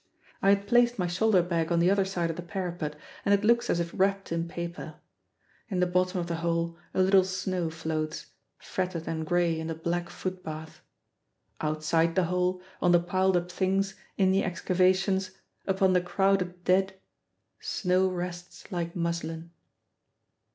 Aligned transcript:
I 0.41 0.49
had 0.49 0.65
placed 0.67 0.97
my 0.97 1.05
shoulder 1.05 1.43
bag 1.43 1.71
on 1.71 1.77
the 1.77 1.91
other 1.91 2.05
side 2.05 2.31
of 2.31 2.35
the 2.35 2.41
parapet, 2.41 2.95
and 3.23 3.35
it 3.35 3.43
looks 3.43 3.69
as 3.69 3.79
if 3.79 3.91
wrapped 3.93 4.31
in 4.31 4.47
paper. 4.47 4.95
In 5.69 5.79
the 5.79 5.85
bottom 5.85 6.19
of 6.19 6.25
the 6.25 6.37
hole 6.37 6.75
a 6.95 7.03
little 7.03 7.23
snow 7.23 7.69
floats, 7.69 8.25
fretted 8.57 9.07
and 9.07 9.27
gray 9.27 9.59
in 9.59 9.67
the 9.67 9.75
black 9.75 10.09
foot 10.09 10.41
bath. 10.43 10.81
Outside 11.59 12.15
the 12.15 12.23
hole, 12.23 12.63
on 12.81 12.93
the 12.93 12.99
piled 12.99 13.37
up 13.37 13.51
things, 13.51 13.93
in 14.17 14.31
the 14.31 14.43
excavations, 14.43 15.37
upon 15.67 15.93
the 15.93 16.01
crowded 16.01 16.63
dead, 16.63 16.99
snow 17.59 18.07
rests 18.07 18.71
like 18.71 18.95
muslin. 18.95 19.51